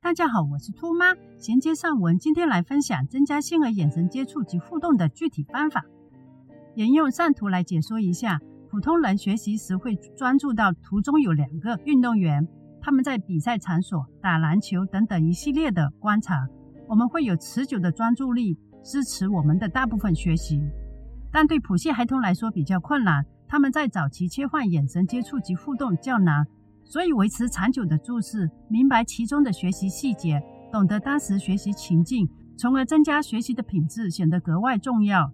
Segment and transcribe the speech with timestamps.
[0.00, 1.06] 大家好，我是兔妈。
[1.38, 5.84] 衔接上文，今天来分享增加婴儿眼神接触及互动的具体方法。
[6.76, 8.38] 沿用上图来解说一下，
[8.70, 12.46] 普通人学习时会专注到图中有两个运动员，
[12.80, 16.46] 他们在比赛场所、打篮球等等一系列的观察，
[16.86, 20.62] 我们会有持久的专注力支持我们的大部分学习。
[21.32, 26.46] 但对普系孩童来说比较困难，他们在早期切换眼神接触及互动较难。
[26.88, 30.42] 所以，维持长久的注视，明白其中的学习细节，
[30.72, 35.30] 懂得当时学习情境，从而增加学习的品质，显得格外重要。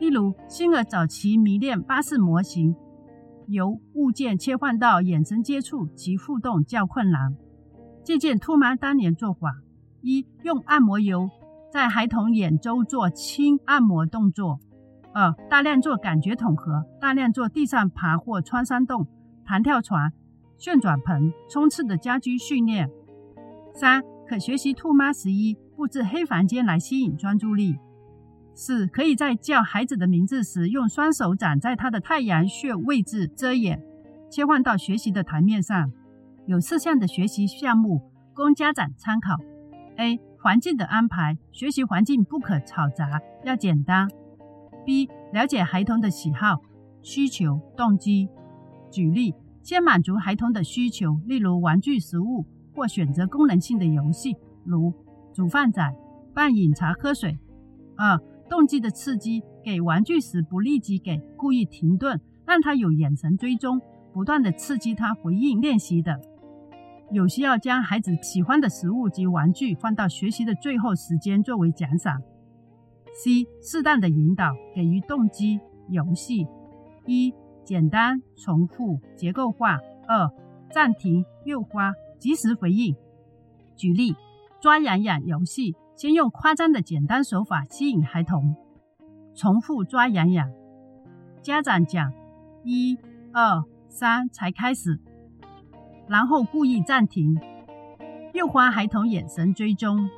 [0.00, 2.74] 例如，星儿早期迷恋巴士模型，
[3.48, 7.36] 由物件切换到眼神接触及互动较困难。
[8.02, 9.52] 借鉴兔妈当年做法：
[10.00, 11.28] 一、用按摩油
[11.70, 14.58] 在孩童眼周做轻按摩动作；
[15.12, 19.06] 二、大量做感觉统合，大量做地上爬或穿山洞、
[19.44, 20.10] 弹跳床。
[20.58, 22.90] 旋转盆、冲刺的家居训练。
[23.72, 27.78] 三、可学习兔妈十一布置黑房间来吸引专注力。
[28.54, 33.80] 四、可以在叫孩子的名字时，用双手掌在他的太阳穴位置遮掩。
[34.30, 35.92] 切换到学习的台面上，
[36.46, 39.36] 有四项的学习项目供家长参考
[39.96, 40.18] ：A.
[40.40, 44.08] 环境的安排，学习环境不可嘈杂，要简单。
[44.84, 45.08] B.
[45.32, 46.62] 了解孩童的喜好、
[47.00, 48.28] 需求、动机。
[48.90, 49.34] 举例。
[49.62, 54.34] 先满足孩童的需求，例如玩具、食物，或选择功能性的游戏，
[54.64, 54.92] 如
[55.34, 55.94] 煮饭仔、
[56.34, 57.38] 拌饮茶、喝水。
[57.96, 63.80] 二、动机的刺激，给玩具时不立即给，故意停顿，让他有眼神追踪，
[64.12, 66.18] 不断的刺激他回应练习的。
[67.10, 72.22] 有需要将孩子喜欢的食物及玩具放到学习的最后时间作为奖赏。
[73.12, 76.46] C、适当的引导，给予动机游戏。
[77.06, 77.34] 一。
[77.68, 79.78] 简单、重复、结构化。
[80.06, 80.26] 二、
[80.70, 82.96] 暂停、诱发、及时回应。
[83.76, 84.16] 举例：
[84.58, 88.56] 抓痒痒游戏，先用夸张的简单手法吸引孩童，
[89.34, 90.50] 重复抓痒痒。
[91.42, 92.10] 家长讲
[92.64, 92.96] 一、
[93.34, 94.98] 二、三才开始，
[96.06, 97.38] 然后故意暂停，
[98.32, 100.08] 诱发孩童眼神追踪。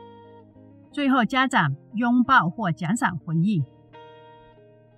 [0.92, 3.64] 最后家长拥抱或奖赏回应。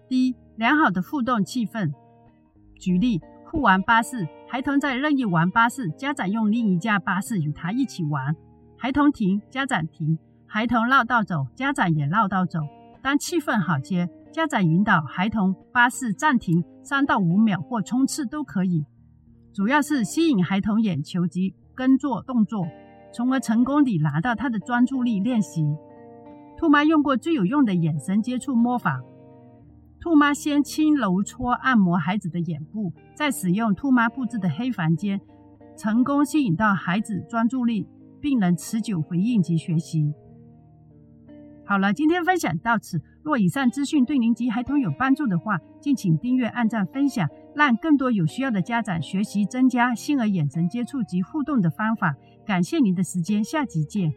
[0.08, 1.94] 一、良好的互动气氛。
[2.82, 8.34] 举例：互玩巴士，孩童在任意玩巴士，家长用另一架巴士与他一起玩。
[8.76, 12.58] 孩童停，家长停；孩童绕道走，家长也绕道走。
[13.00, 18.84] 当气氛好些，家长引导孩童巴士暂停三到五秒或冲刺都可以。
[19.52, 22.66] 主要是吸引孩童眼球及跟做动作，
[23.14, 25.20] 从而成功地拿到他的专注力。
[25.20, 25.62] 练习
[26.58, 29.00] 兔妈用过最有用的眼神接触摸法。
[30.02, 35.20] 兔妈先轻揉搓按摩孩子的眼部，再使用兔妈布置的黑房间，
[35.76, 37.86] 成功吸引到孩子专注力，
[38.20, 40.12] 并能持久回应及学习。
[41.64, 43.00] 好了，今天分享到此。
[43.22, 52.16] 若以上资讯对您及孩童有帮助的话，敬请订阅、按赞、分享，让更多有需要的家长学习增加婴儿眼神接触及互动的方法。
[52.44, 54.12] 感谢您的时间，下集见。